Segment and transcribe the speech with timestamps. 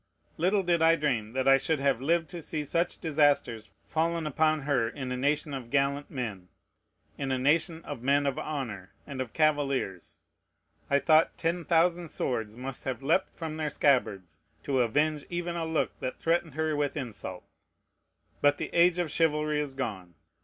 [0.37, 4.61] little did I dream that I should have lived to see such disasters fallen upon
[4.61, 6.47] her in a nation of gallant men,
[7.19, 10.17] in a nation of men of honor, and of cavaliers!
[10.89, 15.67] I thought ten thousand swords must have leaped from their scabbards to avenge even a
[15.67, 17.43] look that threatened her with insult.
[18.41, 20.15] But the age of chivalry is gone.